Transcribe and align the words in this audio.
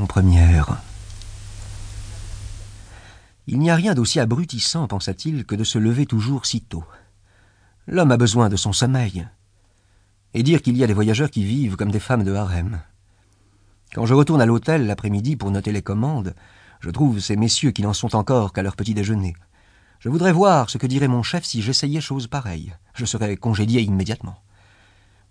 Première. 0.00 0.80
Il 3.46 3.58
n'y 3.58 3.70
a 3.70 3.76
rien 3.76 3.92
d'aussi 3.92 4.20
abrutissant, 4.20 4.86
pensa-t-il, 4.88 5.44
que 5.44 5.54
de 5.54 5.64
se 5.64 5.78
lever 5.78 6.06
toujours 6.06 6.46
si 6.46 6.62
tôt. 6.62 6.84
L'homme 7.86 8.10
a 8.10 8.16
besoin 8.16 8.48
de 8.48 8.56
son 8.56 8.72
sommeil. 8.72 9.28
Et 10.32 10.42
dire 10.42 10.62
qu'il 10.62 10.78
y 10.78 10.84
a 10.84 10.86
des 10.86 10.94
voyageurs 10.94 11.30
qui 11.30 11.44
vivent 11.44 11.76
comme 11.76 11.90
des 11.90 12.00
femmes 12.00 12.24
de 12.24 12.32
harem. 12.32 12.80
Quand 13.94 14.06
je 14.06 14.14
retourne 14.14 14.40
à 14.40 14.46
l'hôtel 14.46 14.86
l'après-midi 14.86 15.36
pour 15.36 15.50
noter 15.50 15.72
les 15.72 15.82
commandes, 15.82 16.34
je 16.80 16.88
trouve 16.88 17.20
ces 17.20 17.36
messieurs 17.36 17.72
qui 17.72 17.82
n'en 17.82 17.92
sont 17.92 18.16
encore 18.16 18.54
qu'à 18.54 18.62
leur 18.62 18.76
petit 18.76 18.94
déjeuner. 18.94 19.34
Je 20.00 20.08
voudrais 20.08 20.32
voir 20.32 20.70
ce 20.70 20.78
que 20.78 20.86
dirait 20.86 21.06
mon 21.06 21.22
chef 21.22 21.44
si 21.44 21.60
j'essayais 21.60 22.00
chose 22.00 22.28
pareille. 22.28 22.72
Je 22.94 23.04
serais 23.04 23.36
congédié 23.36 23.82
immédiatement. 23.82 24.38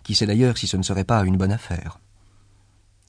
Qui 0.04 0.14
sait 0.14 0.26
d'ailleurs 0.26 0.56
si 0.56 0.68
ce 0.68 0.76
ne 0.76 0.82
serait 0.82 1.04
pas 1.04 1.24
une 1.24 1.36
bonne 1.36 1.52
affaire. 1.52 1.98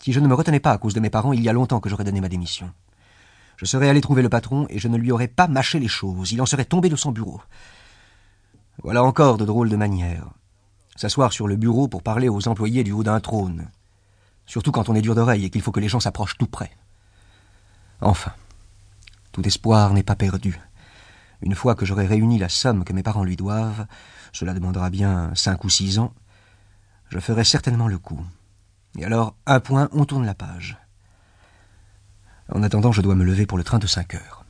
Si 0.04 0.12
je 0.12 0.20
ne 0.20 0.28
me 0.28 0.34
retenais 0.34 0.60
pas 0.60 0.72
à 0.72 0.78
cause 0.78 0.94
de 0.94 1.00
mes 1.00 1.10
parents, 1.10 1.32
il 1.32 1.42
y 1.42 1.48
a 1.48 1.54
longtemps 1.54 1.80
que 1.80 1.88
j'aurais 1.88 2.04
donné 2.04 2.20
ma 2.20 2.28
démission. 2.28 2.70
Je 3.56 3.64
serais 3.64 3.88
allé 3.88 4.02
trouver 4.02 4.22
le 4.22 4.28
patron 4.28 4.68
et 4.70 4.78
je 4.78 4.90
ne 4.90 4.98
lui 4.98 5.14
aurais 5.14 5.30
pas 5.30 5.48
mâché 5.48 5.80
les 5.80 5.88
choses. 5.88 6.34
Il 6.34 6.42
en 6.42 6.46
serait 6.46 6.66
tombé 6.66 6.90
de 6.90 6.98
son 6.98 7.14
bureau. 7.14 7.42
Voilà 8.84 9.02
encore 9.02 9.38
de 9.38 9.46
drôles 9.46 9.70
de 9.70 9.78
manières. 9.78 10.28
S'asseoir 10.98 11.32
sur 11.32 11.48
le 11.48 11.56
bureau 11.56 11.88
pour 11.88 12.04
parler 12.04 12.28
aux 12.28 12.50
employés 12.50 12.84
du 12.84 12.92
haut 12.92 13.04
d'un 13.04 13.22
trône. 13.22 13.70
Surtout 14.46 14.74
quand 14.74 14.90
on 14.90 14.96
est 14.96 15.02
dur 15.02 15.16
d'oreille 15.16 15.46
et 15.46 15.50
qu'il 15.50 15.62
faut 15.62 15.72
que 15.72 15.80
les 15.80 15.88
gens 15.88 16.02
s'approchent 16.02 16.38
tout 16.38 16.48
près. 16.48 16.72
Enfin, 18.02 18.34
tout 19.32 19.48
espoir 19.48 19.94
n'est 19.94 20.04
pas 20.04 20.18
perdu. 20.18 20.60
Une 21.42 21.56
fois 21.56 21.76
que 21.76 21.86
j'aurai 21.86 22.08
réuni 22.08 22.40
la 22.40 22.50
somme 22.50 22.84
que 22.84 22.92
mes 22.92 23.04
parents 23.04 23.24
lui 23.24 23.38
doivent, 23.38 23.88
cela 24.34 24.54
demandera 24.54 24.90
bien 24.90 25.32
cinq 25.34 25.64
ou 25.64 25.70
six 25.70 25.98
ans, 25.98 26.14
je 27.08 27.20
ferai 27.20 27.46
certainement 27.46 27.88
le 27.88 28.00
coup. 28.00 28.20
Et 28.98 29.06
alors, 29.06 29.36
un 29.46 29.60
point, 29.60 29.90
on 29.92 30.06
tourne 30.06 30.26
la 30.26 30.36
page. 30.36 30.78
En 32.52 32.62
attendant, 32.62 32.92
je 32.92 33.02
dois 33.02 33.16
me 33.16 33.24
lever 33.24 33.46
pour 33.46 33.58
le 33.58 33.64
train 33.64 33.80
de 33.80 33.88
cinq 33.88 34.14
heures. 34.14 34.46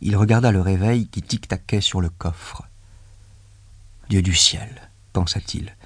Il 0.00 0.16
regarda 0.16 0.50
le 0.50 0.60
réveil 0.60 1.08
qui 1.08 1.22
tic-taquait 1.22 1.80
sur 1.80 2.00
le 2.00 2.08
coffre. 2.08 2.64
Dieu 4.08 4.22
du 4.22 4.34
ciel, 4.34 4.90
pensa-t-il. 5.12 5.76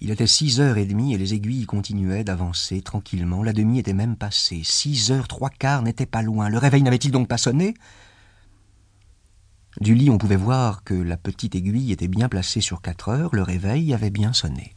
Il 0.00 0.10
était 0.10 0.26
six 0.26 0.60
heures 0.60 0.78
et 0.78 0.86
demie 0.86 1.14
et 1.14 1.18
les 1.18 1.34
aiguilles 1.34 1.66
continuaient 1.66 2.24
d'avancer 2.24 2.82
tranquillement. 2.82 3.42
La 3.42 3.52
demi 3.52 3.78
était 3.78 3.92
même 3.92 4.16
passée. 4.16 4.62
Six 4.64 5.12
heures, 5.12 5.28
trois 5.28 5.50
quarts 5.50 5.82
n'étaient 5.82 6.06
pas 6.06 6.22
loin. 6.22 6.48
Le 6.48 6.58
réveil 6.58 6.82
n'avait-il 6.82 7.12
donc 7.12 7.28
pas 7.28 7.38
sonné? 7.38 7.74
Du 9.80 9.94
lit, 9.94 10.10
on 10.10 10.18
pouvait 10.18 10.36
voir 10.36 10.82
que 10.84 10.94
la 10.94 11.16
petite 11.16 11.54
aiguille 11.54 11.92
était 11.92 12.08
bien 12.08 12.28
placée 12.28 12.60
sur 12.60 12.80
quatre 12.82 13.10
heures. 13.10 13.34
Le 13.34 13.42
réveil 13.42 13.94
avait 13.94 14.10
bien 14.10 14.32
sonné. 14.32 14.74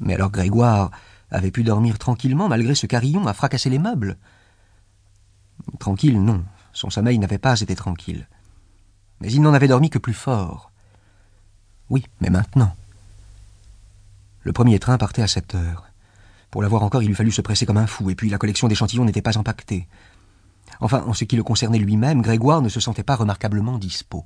Mais 0.00 0.14
alors 0.14 0.30
Grégoire 0.30 0.90
avait 1.30 1.50
pu 1.50 1.64
dormir 1.64 1.98
tranquillement 1.98 2.48
malgré 2.48 2.74
ce 2.74 2.86
carillon 2.86 3.26
à 3.26 3.32
fracasser 3.32 3.70
les 3.70 3.78
meubles. 3.78 4.16
Tranquille, 5.78 6.22
non. 6.22 6.44
Son 6.72 6.90
sommeil 6.90 7.18
n'avait 7.18 7.38
pas 7.38 7.60
été 7.60 7.74
tranquille. 7.74 8.28
Mais 9.20 9.32
il 9.32 9.40
n'en 9.40 9.54
avait 9.54 9.68
dormi 9.68 9.90
que 9.90 9.98
plus 9.98 10.14
fort. 10.14 10.70
Oui, 11.88 12.04
mais 12.20 12.30
maintenant. 12.30 12.74
Le 14.42 14.52
premier 14.52 14.78
train 14.78 14.98
partait 14.98 15.22
à 15.22 15.26
sept 15.26 15.54
heures. 15.54 15.86
Pour 16.50 16.62
l'avoir 16.62 16.82
encore, 16.82 17.02
il 17.02 17.10
eût 17.10 17.14
fallu 17.14 17.32
se 17.32 17.40
presser 17.40 17.66
comme 17.66 17.76
un 17.78 17.86
fou, 17.86 18.10
et 18.10 18.14
puis 18.14 18.30
la 18.30 18.38
collection 18.38 18.68
d'échantillons 18.68 19.04
n'était 19.04 19.22
pas 19.22 19.36
empaquetée. 19.36 19.88
Enfin, 20.80 21.04
en 21.06 21.14
ce 21.14 21.24
qui 21.24 21.36
le 21.36 21.42
concernait 21.42 21.78
lui-même, 21.78 22.22
Grégoire 22.22 22.62
ne 22.62 22.68
se 22.68 22.80
sentait 22.80 23.02
pas 23.02 23.16
remarquablement 23.16 23.78
dispos. 23.78 24.24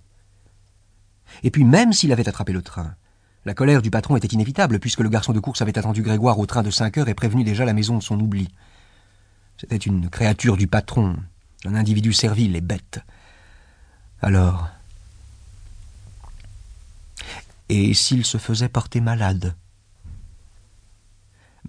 Et 1.43 1.51
puis, 1.51 1.65
même 1.65 1.93
s'il 1.93 2.13
avait 2.13 2.29
attrapé 2.29 2.53
le 2.53 2.63
train, 2.63 2.95
la 3.45 3.55
colère 3.55 3.83
du 3.83 3.91
patron 3.91 4.17
était 4.17 4.29
inévitable, 4.29 4.79
puisque 4.79 5.01
le 5.01 5.09
garçon 5.09 5.33
de 5.33 5.41
course 5.41 5.63
avait 5.63 5.79
attendu 5.79 6.03
Grégoire 6.03 6.39
au 6.39 6.47
train 6.47 6.63
de 6.63 6.71
cinq 6.71 6.99
heures 6.99 7.09
et 7.09 7.15
prévenu 7.15 7.45
déjà 7.45 7.65
la 7.65 7.73
maison 7.73 7.97
de 7.97 8.03
son 8.03 8.21
oubli. 8.21 8.49
C'était 9.57 9.77
une 9.77 10.11
créature 10.11 10.57
du 10.57 10.67
patron, 10.67 11.17
un 11.65 11.75
individu 11.75 12.13
servile 12.13 12.57
et 12.57 12.61
bête. 12.61 13.01
Alors. 14.23 14.69
Et 17.69 17.95
s'il 17.95 18.25
se 18.25 18.37
faisait 18.39 18.69
porter 18.69 19.01
malade? 19.01 19.55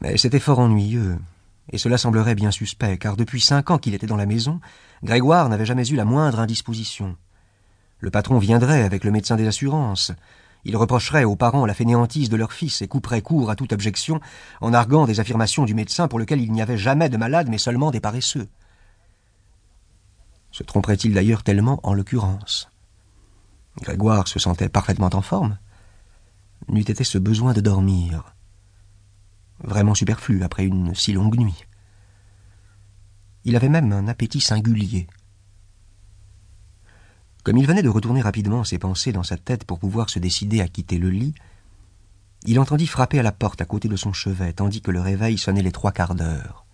Mais 0.01 0.17
c'était 0.17 0.39
fort 0.39 0.59
ennuyeux, 0.59 1.19
et 1.71 1.77
cela 1.77 1.97
semblerait 1.97 2.35
bien 2.35 2.51
suspect, 2.51 2.97
car 2.97 3.15
depuis 3.15 3.39
cinq 3.39 3.71
ans 3.71 3.77
qu'il 3.77 3.93
était 3.93 4.07
dans 4.07 4.17
la 4.17 4.25
maison, 4.25 4.59
Grégoire 5.03 5.47
n'avait 5.47 5.65
jamais 5.65 5.87
eu 5.87 5.95
la 5.95 6.05
moindre 6.05 6.39
indisposition. 6.39 7.15
Le 7.99 8.09
patron 8.09 8.39
viendrait 8.39 8.83
avec 8.83 9.03
le 9.03 9.11
médecin 9.11 9.35
des 9.35 9.47
assurances, 9.47 10.11
il 10.63 10.77
reprocherait 10.77 11.23
aux 11.23 11.35
parents 11.35 11.66
la 11.66 11.73
fainéantise 11.73 12.29
de 12.29 12.38
leur 12.38 12.53
fils 12.53 12.81
et 12.81 12.88
couperait 12.88 13.22
court 13.22 13.49
à 13.49 13.55
toute 13.55 13.73
objection 13.73 14.19
en 14.61 14.73
arguant 14.73 15.05
des 15.05 15.19
affirmations 15.19 15.66
du 15.66 15.73
médecin 15.73 16.07
pour 16.07 16.19
lequel 16.19 16.41
il 16.41 16.51
n'y 16.51 16.61
avait 16.61 16.77
jamais 16.77 17.09
de 17.09 17.17
malade 17.17 17.47
mais 17.49 17.57
seulement 17.57 17.91
des 17.91 17.99
paresseux. 17.99 18.47
Se 20.51 20.63
tromperait-il 20.63 21.13
d'ailleurs 21.13 21.44
tellement 21.44 21.79
en 21.83 21.94
l'occurrence? 21.94 22.69
Grégoire 23.81 24.27
se 24.27 24.38
sentait 24.38 24.69
parfaitement 24.69 25.09
en 25.13 25.22
forme. 25.22 25.57
N'eût 26.67 26.81
été 26.81 27.03
ce 27.03 27.17
besoin 27.17 27.53
de 27.53 27.61
dormir. 27.61 28.35
Vraiment 29.63 29.95
superflu 29.95 30.43
après 30.43 30.66
une 30.66 30.93
si 30.93 31.13
longue 31.13 31.39
nuit? 31.39 31.66
Il 33.45 33.55
avait 33.55 33.69
même 33.69 33.91
un 33.91 34.07
appétit 34.07 34.41
singulier. 34.41 35.07
Comme 37.44 37.57
il 37.57 37.68
venait 37.68 37.84
de 37.84 37.90
retourner 37.90 38.22
rapidement 38.22 38.63
ses 38.63 38.78
pensées 38.78 39.12
dans 39.12 39.24
sa 39.24 39.38
tête 39.38 39.66
pour 39.66 39.79
pouvoir 39.79 40.09
se 40.09 40.19
décider 40.19 40.62
à 40.62 40.68
quitter 40.68 40.97
le 40.97 41.09
lit, 41.09 41.34
il 42.46 42.59
entendit 42.59 42.88
frapper 42.88 43.19
à 43.19 43.24
la 43.24 43.31
porte 43.31 43.62
à 43.62 43.66
côté 43.66 43.88
de 43.88 43.96
son 43.96 44.13
chevet, 44.13 44.53
tandis 44.53 44.81
que 44.81 44.91
le 44.91 45.02
réveil 45.02 45.38
sonnait 45.38 45.62
les 45.62 45.72
trois 45.72 45.91
quarts 45.91 46.16
d'heure. 46.16 46.66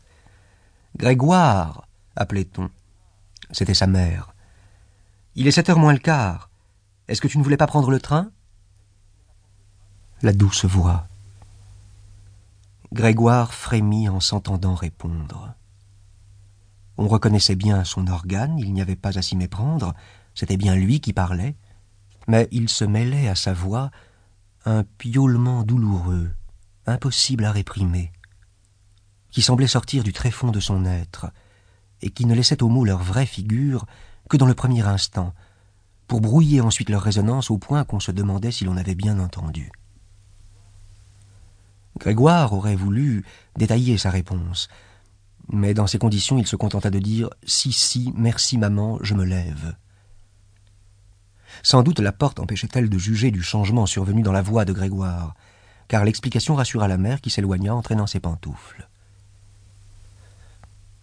Grégoire 0.98 1.88
appelait-on. 2.16 2.70
C'était 3.52 3.74
sa 3.74 3.88
mère. 3.88 4.34
Il 5.36 5.48
est 5.48 5.52
sept 5.52 5.70
heures 5.70 5.80
moins 5.80 5.94
le 5.94 6.00
quart. 6.00 6.50
Est-ce 7.08 7.22
que 7.22 7.28
tu 7.28 7.38
ne 7.38 7.44
voulais 7.44 7.58
pas 7.58 7.68
prendre 7.68 7.92
le 7.92 8.00
train? 8.00 8.32
La 10.22 10.34
douce 10.34 10.66
voix. 10.66 11.08
Grégoire 12.92 13.54
frémit 13.54 14.10
en 14.10 14.20
s'entendant 14.20 14.76
répondre. 14.76 15.54
On 16.98 17.08
reconnaissait 17.08 17.56
bien 17.56 17.84
son 17.84 18.08
organe, 18.08 18.58
il 18.58 18.74
n'y 18.74 18.82
avait 18.82 18.96
pas 18.96 19.18
à 19.18 19.22
s'y 19.22 19.36
méprendre, 19.36 19.94
c'était 20.38 20.56
bien 20.56 20.76
lui 20.76 21.00
qui 21.00 21.14
parlait, 21.14 21.56
mais 22.28 22.48
il 22.52 22.70
se 22.70 22.86
mêlait 22.86 23.28
à 23.28 23.34
sa 23.34 23.54
voix 23.54 23.90
un 24.66 24.84
piaulement 24.84 25.64
douloureux, 25.64 26.30
impossible 26.86 27.44
à 27.44 27.52
réprimer, 27.52 28.12
qui 29.32 29.42
semblait 29.42 29.66
sortir 29.66 30.04
du 30.04 30.14
tréfonds 30.14 30.52
de 30.52 30.60
son 30.60 30.86
être, 30.86 31.32
et 32.04 32.12
qui 32.12 32.28
ne 32.28 32.36
laissait 32.36 32.62
aux 32.62 32.70
mots 32.70 32.86
leur 32.86 33.02
vraie 33.02 33.26
figure 33.26 33.88
que 34.30 34.38
dans 34.38 34.46
le 34.46 34.54
premier 34.54 34.86
instant, 34.86 35.34
pour 36.06 36.22
brouiller 36.22 36.62
ensuite 36.62 36.92
leur 36.92 37.02
résonance 37.02 37.50
au 37.50 37.58
point 37.58 37.84
qu'on 37.84 38.00
se 38.00 38.12
demandait 38.12 38.52
si 38.52 38.64
l'on 38.64 38.78
avait 38.78 38.94
bien 38.94 39.18
entendu. 39.18 39.72
Grégoire 41.98 42.54
aurait 42.54 42.76
voulu 42.76 43.26
détailler 43.58 43.98
sa 43.98 44.12
réponse, 44.12 44.68
mais 45.50 45.74
dans 45.74 45.88
ces 45.88 45.98
conditions 45.98 46.38
il 46.38 46.46
se 46.46 46.56
contenta 46.56 46.92
de 46.92 47.00
dire 47.00 47.32
Si, 47.44 47.72
si, 47.72 48.14
merci 48.16 48.60
maman, 48.60 49.00
je 49.02 49.16
me 49.16 49.26
lève. 49.26 49.76
Sans 51.64 51.84
doute 51.84 52.00
la 52.00 52.12
porte 52.12 52.40
empêchait-elle 52.40 52.90
de 52.90 52.98
juger 52.98 53.32
du 53.32 53.42
changement 53.42 53.86
survenu 53.86 54.22
dans 54.22 54.32
la 54.32 54.42
voix 54.42 54.66
de 54.66 54.74
Grégoire, 54.74 55.36
car 55.88 56.04
l'explication 56.04 56.56
rassura 56.56 56.88
la 56.88 56.98
mère 56.98 57.22
qui 57.22 57.30
s'éloigna 57.30 57.76
entraînant 57.76 58.08
ses 58.08 58.20
pantoufles. 58.20 58.88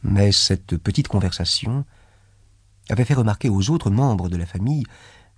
Mais 0.03 0.33
cette 0.33 0.77
petite 0.77 1.09
conversation 1.09 1.85
avait 2.91 3.05
fait 3.05 3.15
remarquer 3.15 3.49
aux 3.49 3.71
autres 3.71 3.91
membres 3.91 4.29
de 4.29 4.37
la 4.37 4.47
famille 4.47 4.85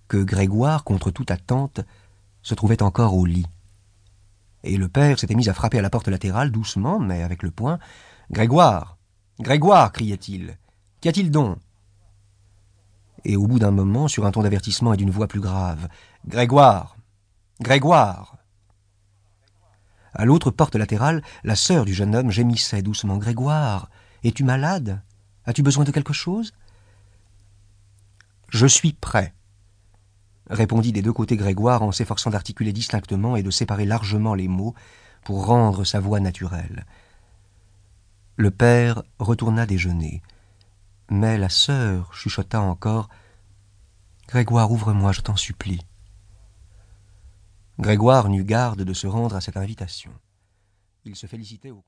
que 0.08 0.16
Grégoire, 0.18 0.84
contre 0.84 1.10
toute 1.10 1.30
attente, 1.30 1.80
se 2.42 2.54
trouvait 2.54 2.82
encore 2.82 3.14
au 3.14 3.24
lit. 3.24 3.46
Et 4.64 4.76
le 4.76 4.88
père 4.88 5.18
s'était 5.18 5.34
mis 5.34 5.48
à 5.48 5.54
frapper 5.54 5.78
à 5.78 5.82
la 5.82 5.90
porte 5.90 6.08
latérale, 6.08 6.50
doucement, 6.50 6.98
mais 6.98 7.22
avec 7.22 7.42
le 7.42 7.50
poing. 7.50 7.78
Grégoire 8.30 8.96
Grégoire 9.38 9.92
criait-il. 9.92 10.56
Qu'y 11.00 11.08
a-t-il 11.08 11.30
donc? 11.30 11.58
Et 13.24 13.36
au 13.36 13.46
bout 13.46 13.58
d'un 13.58 13.70
moment, 13.70 14.08
sur 14.08 14.26
un 14.26 14.30
ton 14.30 14.42
d'avertissement 14.42 14.92
et 14.92 14.96
d'une 14.96 15.10
voix 15.10 15.28
plus 15.28 15.40
grave. 15.40 15.88
Grégoire. 16.26 16.96
Grégoire. 17.60 18.36
À 20.14 20.24
l'autre 20.24 20.50
porte 20.50 20.76
latérale, 20.76 21.22
la 21.44 21.56
sœur 21.56 21.84
du 21.84 21.94
jeune 21.94 22.14
homme 22.14 22.30
gémissait 22.30 22.82
doucement. 22.82 23.18
Grégoire. 23.18 23.90
Es-tu 24.24 24.44
malade? 24.44 25.02
As-tu 25.44 25.62
besoin 25.62 25.84
de 25.84 25.90
quelque 25.90 26.12
chose? 26.12 26.52
Je 28.48 28.66
suis 28.66 28.92
prêt, 28.92 29.34
répondit 30.48 30.92
des 30.92 31.02
deux 31.02 31.12
côtés 31.12 31.36
Grégoire 31.36 31.82
en 31.82 31.92
s'efforçant 31.92 32.30
d'articuler 32.30 32.72
distinctement 32.72 33.36
et 33.36 33.42
de 33.42 33.50
séparer 33.50 33.84
largement 33.84 34.34
les 34.34 34.48
mots 34.48 34.74
pour 35.24 35.46
rendre 35.46 35.84
sa 35.84 36.00
voix 36.00 36.20
naturelle. 36.20 36.86
Le 38.36 38.50
père 38.50 39.02
retourna 39.18 39.66
déjeuner. 39.66 40.22
Mais 41.08 41.38
la 41.38 41.48
sœur 41.48 42.12
chuchota 42.12 42.60
encore 42.60 43.08
Grégoire, 44.28 44.72
ouvre-moi, 44.72 45.12
je 45.12 45.20
t'en 45.20 45.36
supplie. 45.36 45.80
Grégoire 47.78 48.28
n'eut 48.28 48.44
garde 48.44 48.82
de 48.82 48.92
se 48.92 49.06
rendre 49.06 49.36
à 49.36 49.40
cette 49.40 49.56
invitation. 49.56 50.12
Il 51.04 51.14
se 51.14 51.26
félicitait 51.26 51.70
au 51.70 51.82